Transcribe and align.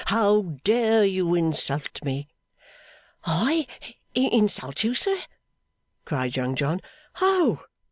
How 0.07 0.57
dare 0.63 1.05
you 1.05 1.35
insult 1.35 2.03
me?' 2.03 2.27
'I 3.23 3.67
insult 4.15 4.83
you, 4.83 4.95
sir?' 4.95 5.19
cried 6.05 6.35
Young 6.35 6.55
John. 6.55 6.81
'Oh! 7.21 7.63